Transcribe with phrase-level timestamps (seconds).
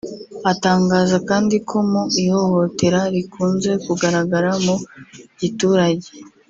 [0.51, 4.75] Atangaza kandi ko mu ihohotera rikunze kugaragara mu
[5.41, 6.09] giturage